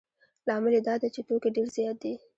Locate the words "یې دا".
0.77-0.93